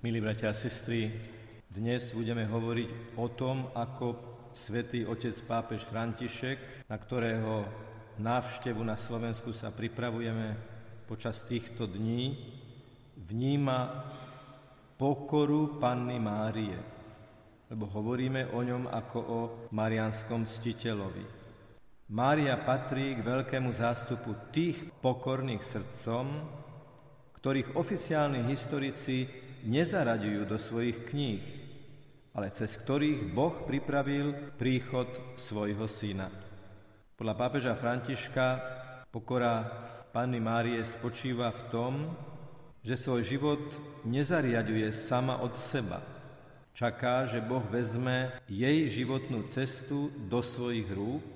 Milí 0.00 0.16
bratia 0.16 0.48
a 0.48 0.56
sestry, 0.56 1.12
dnes 1.68 2.16
budeme 2.16 2.48
hovoriť 2.48 3.20
o 3.20 3.28
tom, 3.36 3.68
ako 3.76 4.16
svätý 4.56 5.04
otec 5.04 5.36
pápež 5.44 5.84
František, 5.84 6.88
na 6.88 6.96
ktorého 6.96 7.68
návštevu 8.16 8.80
na 8.80 8.96
Slovensku 8.96 9.52
sa 9.52 9.68
pripravujeme 9.68 10.56
počas 11.04 11.44
týchto 11.44 11.84
dní, 11.84 12.32
vníma 13.28 14.08
pokoru 14.96 15.76
Panny 15.76 16.16
Márie, 16.16 16.80
lebo 17.68 17.84
hovoríme 17.84 18.56
o 18.56 18.64
ňom 18.64 18.88
ako 18.88 19.18
o 19.20 19.40
marianskom 19.76 20.48
ctiteľovi. 20.48 21.28
Mária 22.08 22.56
patrí 22.56 23.20
k 23.20 23.20
veľkému 23.20 23.68
zástupu 23.76 24.48
tých 24.48 24.80
pokorných 25.04 25.60
srdcom, 25.60 26.24
ktorých 27.36 27.76
oficiálni 27.76 28.48
historici 28.48 29.49
nezaraďujú 29.66 30.42
do 30.46 30.56
svojich 30.56 31.08
kníh, 31.08 31.44
ale 32.36 32.54
cez 32.54 32.78
ktorých 32.78 33.34
Boh 33.34 33.66
pripravil 33.66 34.54
príchod 34.54 35.10
svojho 35.34 35.84
syna. 35.90 36.30
Podľa 37.18 37.34
pápeža 37.36 37.72
Františka 37.76 38.46
pokora 39.12 39.66
Panny 40.14 40.40
Márie 40.40 40.80
spočíva 40.86 41.52
v 41.52 41.62
tom, 41.68 41.94
že 42.80 42.96
svoj 42.96 43.22
život 43.26 43.60
nezariaduje 44.08 44.88
sama 44.94 45.42
od 45.44 45.52
seba. 45.60 46.00
Čaká, 46.72 47.28
že 47.28 47.44
Boh 47.44 47.60
vezme 47.68 48.40
jej 48.48 48.88
životnú 48.88 49.44
cestu 49.44 50.08
do 50.30 50.40
svojich 50.40 50.88
rúk, 50.88 51.26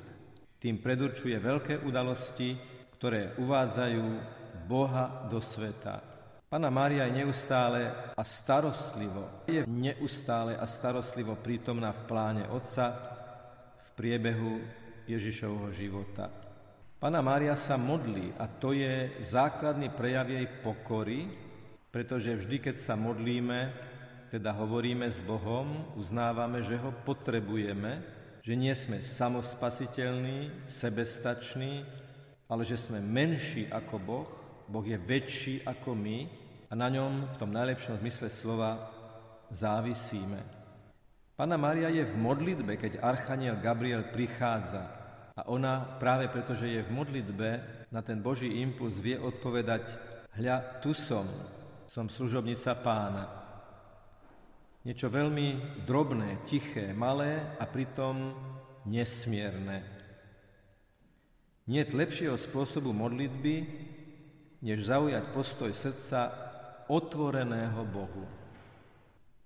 tým 0.56 0.80
predurčuje 0.80 1.36
veľké 1.36 1.84
udalosti, 1.84 2.56
ktoré 2.96 3.36
uvádzajú 3.36 4.06
Boha 4.64 5.28
do 5.28 5.36
sveta. 5.36 6.13
Pana 6.54 6.70
Mária 6.70 7.10
je 7.10 7.18
neustále 7.18 7.90
a 8.14 8.22
starostlivo, 8.22 9.26
je 9.50 9.66
neustále 9.66 10.54
a 10.54 10.62
starostlivo 10.70 11.34
prítomná 11.34 11.90
v 11.90 12.06
pláne 12.06 12.46
Otca 12.46 12.94
v 13.83 13.88
priebehu 13.98 14.62
Ježišovho 15.02 15.75
života. 15.75 16.30
Pana 17.02 17.19
Mária 17.27 17.58
sa 17.58 17.75
modlí 17.75 18.38
a 18.38 18.47
to 18.47 18.70
je 18.70 19.19
základný 19.19 19.91
prejav 19.98 20.30
jej 20.30 20.47
pokory, 20.62 21.27
pretože 21.91 22.30
vždy, 22.30 22.70
keď 22.70 22.77
sa 22.78 22.94
modlíme, 22.94 23.75
teda 24.30 24.55
hovoríme 24.55 25.10
s 25.10 25.19
Bohom, 25.27 25.91
uznávame, 25.98 26.62
že 26.62 26.78
ho 26.78 26.94
potrebujeme, 27.02 27.98
že 28.47 28.55
nie 28.55 28.78
sme 28.78 29.02
samospasiteľní, 29.02 30.70
sebestační, 30.70 31.82
ale 32.47 32.62
že 32.62 32.78
sme 32.78 33.02
menší 33.02 33.66
ako 33.75 33.97
Boh, 33.98 34.30
Boh 34.70 34.86
je 34.86 34.94
väčší 34.94 35.66
ako 35.66 35.98
my 35.98 36.44
na 36.75 36.91
ňom 36.91 37.30
v 37.30 37.36
tom 37.39 37.55
najlepšom 37.55 38.03
zmysle 38.03 38.28
slova 38.30 38.91
závisíme. 39.50 40.42
Pana 41.34 41.58
Maria 41.58 41.91
je 41.91 42.06
v 42.06 42.14
modlitbe, 42.14 42.78
keď 42.78 43.03
Archaniel 43.03 43.58
Gabriel 43.58 44.06
prichádza 44.11 44.86
a 45.34 45.50
ona 45.50 45.98
práve 45.98 46.31
preto, 46.31 46.55
že 46.55 46.70
je 46.70 46.86
v 46.86 46.94
modlitbe 46.94 47.48
na 47.91 48.03
ten 48.03 48.22
Boží 48.22 48.62
impuls 48.62 49.03
vie 49.03 49.19
odpovedať 49.19 49.98
hľa, 50.39 50.78
tu 50.78 50.94
som, 50.94 51.27
som 51.91 52.06
služobnica 52.06 52.70
pána. 52.78 53.25
Niečo 54.86 55.11
veľmi 55.11 55.81
drobné, 55.83 56.47
tiché, 56.47 56.94
malé 56.94 57.59
a 57.59 57.66
pritom 57.66 58.31
nesmierne. 58.86 59.83
Nie 61.66 61.88
lepšieho 61.88 62.36
spôsobu 62.36 62.92
modlitby, 62.92 63.55
než 64.61 64.86
zaujať 64.86 65.25
postoj 65.33 65.72
srdca 65.72 66.20
otvoreného 66.88 67.82
Bohu. 67.88 68.24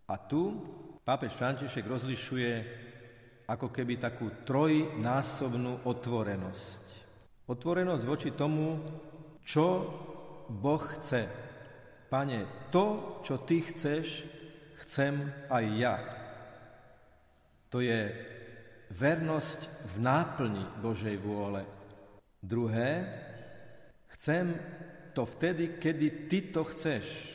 A 0.08 0.14
tu 0.16 0.56
pápež 1.04 1.36
František 1.36 1.84
rozlišuje 1.84 2.52
ako 3.48 3.72
keby 3.72 3.96
takú 3.96 4.44
trojnásobnú 4.44 5.88
otvorenosť. 5.88 6.84
Otvorenosť 7.48 8.04
voči 8.04 8.30
tomu, 8.36 8.76
čo 9.40 9.64
Boh 10.52 10.84
chce. 10.96 11.24
Pane, 12.08 12.68
to, 12.68 13.20
čo 13.24 13.40
Ty 13.44 13.56
chceš, 13.72 14.28
chcem 14.84 15.32
aj 15.48 15.64
ja. 15.76 15.96
To 17.72 17.80
je 17.80 18.12
vernosť 18.92 19.60
v 19.92 19.96
náplni 20.00 20.64
Božej 20.80 21.16
vôle. 21.20 21.64
Druhé, 22.40 23.04
chcem 24.16 24.56
to 25.18 25.26
vtedy, 25.26 25.82
kedy 25.82 26.30
ty 26.30 26.54
to 26.54 26.62
chceš. 26.62 27.34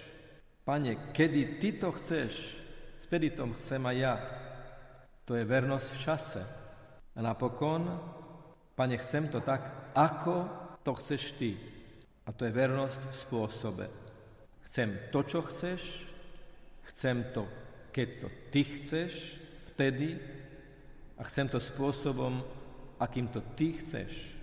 Pane, 0.64 1.12
kedy 1.12 1.60
ty 1.60 1.76
to 1.76 1.92
chceš, 1.92 2.56
vtedy 3.04 3.36
to 3.36 3.44
chcem 3.60 3.84
aj 3.84 3.98
ja. 4.00 4.16
To 5.28 5.36
je 5.36 5.44
vernosť 5.44 5.88
v 5.92 6.00
čase. 6.00 6.42
A 7.12 7.20
napokon, 7.20 7.84
pane, 8.80 8.96
chcem 9.04 9.28
to 9.28 9.44
tak, 9.44 9.92
ako 9.92 10.48
to 10.80 10.96
chceš 10.96 11.36
ty. 11.36 11.60
A 12.24 12.32
to 12.32 12.48
je 12.48 12.56
vernosť 12.56 13.12
v 13.12 13.20
spôsobe. 13.20 13.86
Chcem 14.64 15.12
to, 15.12 15.20
čo 15.28 15.44
chceš, 15.44 16.08
chcem 16.88 17.36
to, 17.36 17.44
keď 17.92 18.08
to 18.24 18.28
ty 18.48 18.64
chceš, 18.64 19.44
vtedy 19.76 20.24
a 21.20 21.28
chcem 21.28 21.52
to 21.52 21.60
spôsobom, 21.60 22.48
akým 22.96 23.28
to 23.28 23.44
ty 23.60 23.76
chceš. 23.76 24.43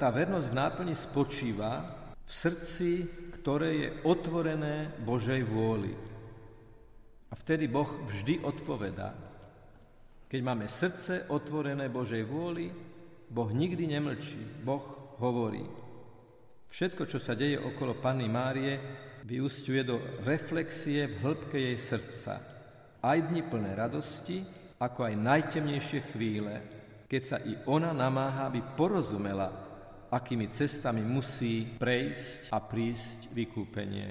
Tá 0.00 0.08
vernosť 0.08 0.48
v 0.48 0.56
náplni 0.56 0.96
spočíva 0.96 1.84
v 2.24 2.32
srdci, 2.32 3.04
ktoré 3.36 3.68
je 3.76 3.88
otvorené 4.08 4.96
Božej 5.04 5.44
vôli. 5.44 5.92
A 7.28 7.36
vtedy 7.36 7.68
Boh 7.68 8.08
vždy 8.08 8.40
odpovedá. 8.40 9.12
Keď 10.24 10.40
máme 10.40 10.72
srdce 10.72 11.28
otvorené 11.28 11.92
Božej 11.92 12.24
vôli, 12.24 12.72
Boh 13.28 13.52
nikdy 13.52 13.92
nemlčí, 13.92 14.40
Boh 14.64 14.80
hovorí. 15.20 15.68
Všetko, 16.72 17.04
čo 17.04 17.20
sa 17.20 17.36
deje 17.36 17.60
okolo 17.60 18.00
Panny 18.00 18.24
Márie, 18.24 18.80
vyústiuje 19.28 19.84
do 19.84 20.00
reflexie 20.24 21.12
v 21.12 21.28
hĺbke 21.28 21.60
jej 21.60 21.76
srdca. 21.76 22.40
Aj 23.04 23.18
dni 23.20 23.44
plné 23.44 23.76
radosti, 23.76 24.48
ako 24.80 25.12
aj 25.12 25.14
najtemnejšie 25.20 26.00
chvíle, 26.08 26.54
keď 27.04 27.20
sa 27.20 27.36
i 27.44 27.52
ona 27.68 27.92
namáha, 27.92 28.48
aby 28.48 28.64
porozumela, 28.64 29.69
akými 30.10 30.50
cestami 30.50 31.00
musí 31.06 31.62
prejsť 31.62 32.50
a 32.50 32.58
prísť 32.58 33.30
vykúpenie. 33.30 34.08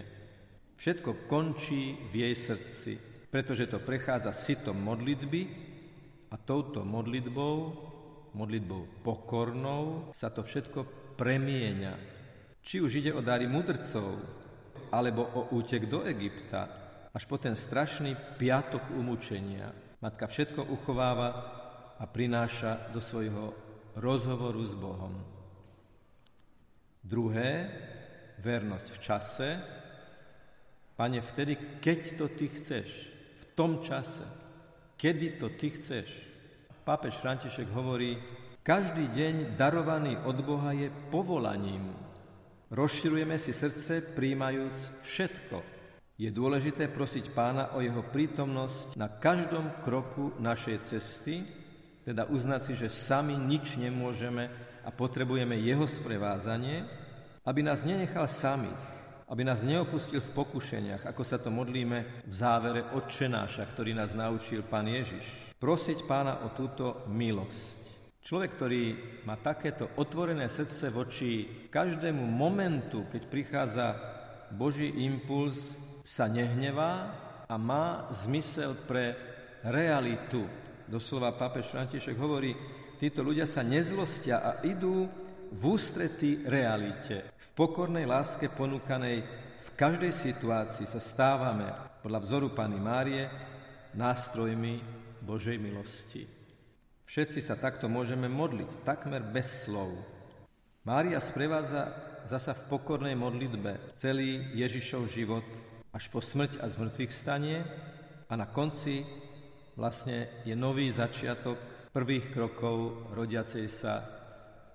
Všetko 0.79 1.27
končí 1.27 1.99
v 2.07 2.23
jej 2.23 2.35
srdci, 2.39 2.91
pretože 3.27 3.67
to 3.67 3.83
prechádza 3.83 4.31
sitom 4.31 4.79
modlitby 4.79 5.41
a 6.31 6.35
touto 6.39 6.87
modlitbou, 6.87 7.55
modlitbou 8.31 9.03
pokornou, 9.03 10.15
sa 10.15 10.31
to 10.31 10.39
všetko 10.39 11.13
premieňa. 11.19 11.93
Či 12.63 12.79
už 12.79 12.91
ide 13.03 13.11
o 13.11 13.19
dary 13.19 13.51
mudrcov, 13.51 14.23
alebo 14.89 15.21
o 15.35 15.41
útek 15.53 15.85
do 15.91 16.07
Egypta, 16.07 16.65
až 17.11 17.23
po 17.27 17.35
ten 17.35 17.59
strašný 17.59 18.39
piatok 18.39 18.95
umúčenia. 18.95 19.69
Matka 19.99 20.31
všetko 20.31 20.63
uchováva 20.71 21.29
a 21.99 22.07
prináša 22.07 22.87
do 22.95 23.03
svojho 23.03 23.51
rozhovoru 23.99 24.63
s 24.63 24.73
Bohom. 24.77 25.38
Druhé, 27.09 27.65
vernosť 28.37 28.87
v 28.93 28.99
čase. 29.01 29.49
Pane, 30.93 31.25
vtedy, 31.25 31.81
keď 31.81 32.21
to 32.21 32.25
ty 32.29 32.53
chceš, 32.53 33.09
v 33.33 33.45
tom 33.57 33.81
čase, 33.81 34.21
kedy 34.93 35.41
to 35.41 35.49
ty 35.57 35.73
chceš. 35.73 36.21
Pápež 36.85 37.17
František 37.17 37.65
hovorí, 37.73 38.21
každý 38.61 39.09
deň 39.09 39.57
darovaný 39.57 40.21
od 40.21 40.37
Boha 40.45 40.69
je 40.77 40.93
povolaním. 41.09 41.89
Rozširujeme 42.69 43.41
si 43.41 43.57
srdce, 43.57 44.13
príjmajúc 44.13 45.01
všetko. 45.01 45.57
Je 46.21 46.29
dôležité 46.29 46.93
prosiť 46.93 47.33
pána 47.33 47.73
o 47.73 47.81
jeho 47.81 48.05
prítomnosť 48.05 48.93
na 49.01 49.09
každom 49.09 49.81
kroku 49.81 50.37
našej 50.37 50.77
cesty, 50.85 51.41
teda 52.05 52.29
uznať 52.29 52.61
si, 52.69 52.73
že 52.77 52.93
sami 52.93 53.33
nič 53.33 53.81
nemôžeme 53.81 54.68
a 54.89 54.89
potrebujeme 54.89 55.53
jeho 55.61 55.85
sprevádzanie, 55.85 56.81
aby 57.45 57.61
nás 57.61 57.85
nenechal 57.85 58.25
samých, 58.25 58.81
aby 59.29 59.45
nás 59.45 59.61
neopustil 59.61 60.17
v 60.17 60.33
pokušeniach, 60.33 61.05
ako 61.05 61.21
sa 61.21 61.37
to 61.37 61.53
modlíme 61.53 62.25
v 62.25 62.33
závere 62.33 62.81
Otčenáša, 62.97 63.69
ktorý 63.69 63.93
nás 63.93 64.17
naučil 64.17 64.65
Pán 64.65 64.89
Ježiš. 64.89 65.53
Prosiť 65.61 66.09
Pána 66.09 66.41
o 66.41 66.57
túto 66.57 67.05
milosť. 67.05 67.77
Človek, 68.25 68.49
ktorý 68.57 68.83
má 69.29 69.37
takéto 69.37 69.93
otvorené 70.01 70.49
srdce 70.49 70.89
voči 70.89 71.45
každému 71.69 72.25
momentu, 72.25 73.05
keď 73.13 73.21
prichádza 73.29 73.87
Boží 74.49 74.89
impuls, 75.05 75.77
sa 76.01 76.25
nehnevá 76.25 77.13
a 77.45 77.53
má 77.61 78.09
zmysel 78.09 78.73
pre 78.89 79.13
realitu. 79.61 80.41
Doslova 80.89 81.37
pápež 81.37 81.69
František 81.69 82.17
hovorí, 82.17 82.57
títo 82.99 83.23
ľudia 83.23 83.47
sa 83.47 83.63
nezlostia 83.63 84.43
a 84.43 84.51
idú 84.67 85.07
v 85.49 85.63
ústretí 85.63 86.43
realite, 86.43 87.31
v 87.31 87.49
pokornej 87.55 88.03
láske 88.03 88.51
ponúkanej 88.51 89.17
v 89.63 89.69
každej 89.79 90.11
situácii 90.11 90.83
sa 90.83 90.99
stávame 90.99 91.71
podľa 92.03 92.19
vzoru 92.19 92.47
Pany 92.51 92.75
Márie 92.75 93.25
nástrojmi 93.95 94.83
Božej 95.23 95.55
milosti. 95.55 96.27
Všetci 97.07 97.39
sa 97.41 97.57
takto 97.57 97.89
môžeme 97.89 98.29
modliť, 98.29 98.85
takmer 98.85 99.23
bez 99.23 99.65
slov. 99.65 99.89
Mária 100.83 101.17
sprevádza 101.23 101.89
zasa 102.27 102.53
v 102.53 102.67
pokornej 102.67 103.15
modlitbe 103.15 103.95
celý 103.95 104.53
Ježišov 104.53 105.09
život 105.09 105.47
až 105.95 106.11
po 106.11 106.19
smrť 106.19 106.61
a 106.61 106.69
zmrtvých 106.69 107.13
stanie 107.15 107.63
a 108.29 108.33
na 108.37 108.45
konci 108.45 109.01
vlastne 109.73 110.43
je 110.45 110.53
nový 110.53 110.91
začiatok 110.93 111.78
prvých 111.89 112.29
krokov 112.29 113.09
rodiacej 113.17 113.65
sa 113.65 113.93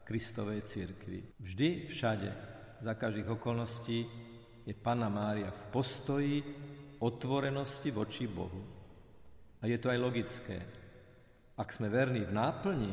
Kristovej 0.03 0.67
církvy. 0.67 1.39
Vždy, 1.41 1.89
všade, 1.89 2.31
za 2.83 2.93
každých 2.99 3.39
okolností 3.39 4.05
je 4.67 4.75
Panna 4.75 5.09
Mária 5.09 5.49
v 5.49 5.65
postoji 5.73 6.37
otvorenosti 7.01 7.89
voči 7.95 8.27
Bohu. 8.29 8.63
A 9.63 9.65
je 9.65 9.79
to 9.81 9.89
aj 9.89 9.99
logické. 10.03 10.59
Ak 11.57 11.73
sme 11.73 11.89
verní 11.89 12.27
v 12.27 12.37
náplni, 12.37 12.93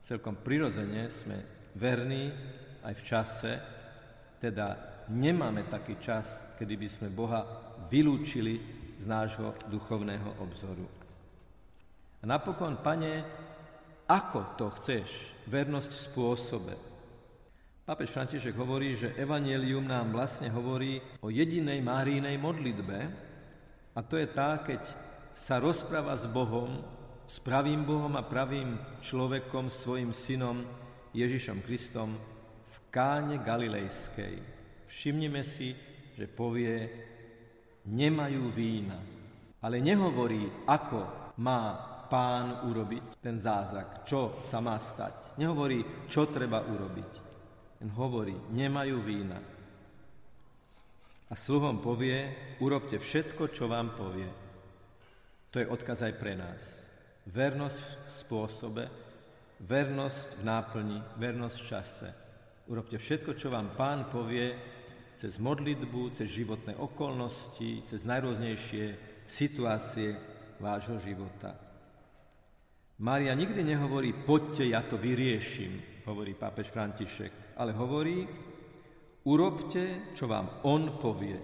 celkom 0.00 0.40
prirodzene 0.40 1.10
sme 1.10 1.68
verní 1.76 2.30
aj 2.86 2.94
v 2.96 3.02
čase, 3.04 3.52
teda 4.38 4.66
nemáme 5.10 5.68
taký 5.68 5.98
čas, 6.00 6.56
kedy 6.56 6.74
by 6.78 6.88
sme 6.88 7.08
Boha 7.12 7.44
vylúčili 7.90 8.60
z 8.96 9.04
nášho 9.04 9.52
duchovného 9.68 10.40
obzoru. 10.40 11.03
A 12.24 12.28
napokon, 12.40 12.80
pane, 12.80 13.20
ako 14.08 14.56
to 14.56 14.72
chceš, 14.80 15.36
vernosť 15.44 15.92
v 15.92 16.04
spôsobe, 16.08 16.74
Pápež 17.84 18.16
František 18.16 18.56
hovorí, 18.56 18.96
že 18.96 19.12
Evangelium 19.12 19.84
nám 19.84 20.16
vlastne 20.16 20.48
hovorí 20.48 21.04
o 21.20 21.28
jedinej 21.28 21.84
Márínej 21.84 22.40
modlitbe 22.40 22.98
a 23.92 24.00
to 24.00 24.16
je 24.16 24.24
tá, 24.24 24.64
keď 24.64 24.80
sa 25.36 25.60
rozpráva 25.60 26.16
s 26.16 26.24
Bohom, 26.24 26.80
s 27.28 27.44
pravým 27.44 27.84
Bohom 27.84 28.16
a 28.16 28.24
pravým 28.24 28.80
človekom, 29.04 29.68
svojim 29.68 30.16
synom 30.16 30.64
Ježišom 31.12 31.60
Kristom 31.60 32.16
v 32.64 32.76
káne 32.88 33.44
Galilejskej. 33.44 34.40
Všimnime 34.88 35.44
si, 35.44 35.76
že 36.16 36.24
povie, 36.24 36.88
nemajú 37.84 38.48
vína, 38.48 38.96
ale 39.60 39.84
nehovorí, 39.84 40.64
ako 40.64 41.04
má 41.36 41.93
pán 42.08 42.68
urobiť 42.68 43.20
ten 43.20 43.36
zázrak, 43.36 44.08
čo 44.08 44.40
sa 44.44 44.60
má 44.60 44.76
stať. 44.80 45.36
Nehovorí, 45.40 46.08
čo 46.08 46.28
treba 46.30 46.62
urobiť 46.64 47.24
hovorí, 47.92 48.32
nemajú 48.54 48.96
vína. 49.04 49.36
A 51.28 51.34
sluhom 51.34 51.82
povie, 51.82 52.32
urobte 52.62 52.96
všetko, 52.96 53.52
čo 53.52 53.68
vám 53.68 53.92
povie. 53.96 54.28
To 55.50 55.60
je 55.60 55.66
odkaz 55.68 56.04
aj 56.06 56.14
pre 56.16 56.32
nás. 56.38 56.62
Vernosť 57.28 57.80
v 57.80 58.10
spôsobe, 58.12 58.84
vernosť 59.64 60.40
v 60.40 60.42
náplni, 60.44 60.98
vernosť 61.16 61.56
v 61.56 61.68
čase. 61.68 62.08
Urobte 62.68 62.96
všetko, 62.96 63.36
čo 63.36 63.48
vám 63.52 63.76
pán 63.76 64.08
povie, 64.08 64.52
cez 65.14 65.40
modlitbu, 65.40 66.12
cez 66.12 66.28
životné 66.28 66.76
okolnosti, 66.76 67.86
cez 67.88 68.00
najrôznejšie 68.04 68.84
situácie 69.24 70.16
vášho 70.60 71.00
života. 71.00 71.56
Mária 73.04 73.36
nikdy 73.36 73.60
nehovorí, 73.60 74.16
poďte, 74.16 74.64
ja 74.64 74.80
to 74.80 74.96
vyriešim, 74.96 76.00
hovorí 76.08 76.32
pápež 76.32 76.72
František, 76.72 77.52
ale 77.60 77.76
hovorí, 77.76 78.24
urobte, 79.28 80.16
čo 80.16 80.24
vám 80.24 80.64
on 80.64 80.96
povie. 80.96 81.36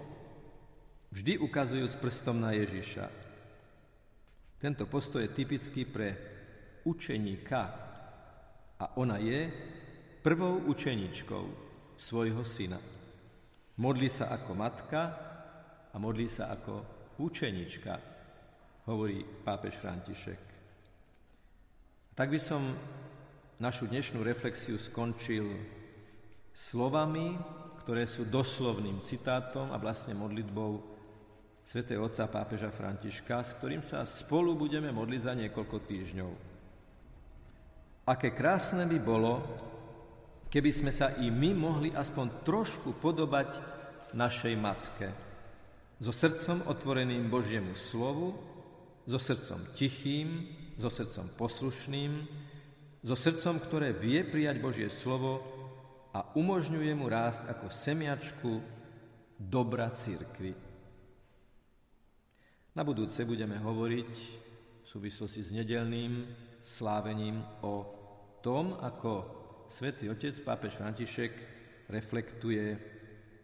Vždy 1.13 1.37
ukazujú 1.37 1.85
s 1.85 2.01
prstom 2.01 2.41
na 2.41 2.57
Ježiša. 2.57 3.05
Tento 4.57 4.89
postoj 4.89 5.21
je 5.21 5.37
typický 5.37 5.85
pre 5.85 6.09
učeníka 6.81 7.61
a 8.81 8.97
ona 8.97 9.21
je 9.21 9.45
prvou 10.25 10.65
učeničkou 10.65 11.45
svojho 11.93 12.41
syna. 12.41 12.81
Modlí 13.77 14.09
sa 14.09 14.33
ako 14.33 14.51
matka 14.57 15.01
a 15.93 15.95
modlí 16.01 16.25
sa 16.25 16.49
ako 16.57 16.73
učenička, 17.21 17.93
hovorí 18.89 19.21
pápež 19.45 19.77
František. 19.77 20.60
Tak 22.11 22.27
by 22.27 22.39
som 22.43 22.75
našu 23.55 23.87
dnešnú 23.87 24.19
reflexiu 24.19 24.75
skončil 24.75 25.47
slovami, 26.51 27.39
ktoré 27.79 28.03
sú 28.03 28.27
doslovným 28.27 28.99
citátom 28.99 29.71
a 29.71 29.79
vlastne 29.79 30.11
modlitbou 30.19 30.83
svätého 31.63 32.03
Otca 32.03 32.27
pápeža 32.27 32.67
Františka, 32.67 33.39
s 33.39 33.55
ktorým 33.55 33.79
sa 33.79 34.03
spolu 34.03 34.59
budeme 34.59 34.91
modliť 34.91 35.21
za 35.23 35.33
niekoľko 35.39 35.77
týždňov. 35.87 36.31
Aké 38.11 38.35
krásne 38.35 38.83
by 38.83 38.99
bolo, 38.99 39.39
keby 40.51 40.67
sme 40.67 40.91
sa 40.91 41.15
i 41.15 41.31
my 41.31 41.55
mohli 41.55 41.95
aspoň 41.95 42.43
trošku 42.43 42.99
podobať 42.99 43.63
našej 44.11 44.55
matke. 44.59 45.07
So 46.03 46.11
srdcom 46.11 46.67
otvoreným 46.67 47.31
Božiemu 47.31 47.71
slovu, 47.71 48.50
so 49.11 49.19
srdcom 49.19 49.75
tichým, 49.75 50.47
so 50.79 50.87
srdcom 50.87 51.35
poslušným, 51.35 52.11
so 53.03 53.15
srdcom, 53.19 53.59
ktoré 53.59 53.91
vie 53.91 54.23
prijať 54.23 54.57
Božie 54.63 54.87
slovo 54.87 55.43
a 56.15 56.31
umožňuje 56.39 56.95
mu 56.95 57.11
rásť 57.11 57.51
ako 57.51 57.67
semiačku 57.67 58.51
dobra 59.35 59.91
církvy. 59.91 60.55
Na 62.71 62.87
budúce 62.87 63.27
budeme 63.27 63.59
hovoriť 63.59 64.11
v 64.79 64.87
súvislosti 64.87 65.43
s 65.43 65.51
nedelným 65.51 66.23
slávením 66.63 67.43
o 67.67 67.75
tom, 68.39 68.79
ako 68.79 69.11
svätý 69.67 70.07
Otec, 70.07 70.39
pápež 70.39 70.79
František, 70.79 71.33
reflektuje 71.91 72.79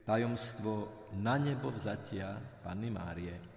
tajomstvo 0.07 0.87
na 1.19 1.35
nebo 1.35 1.75
vzatia 1.75 2.39
Panny 2.63 2.87
Márie. 2.87 3.56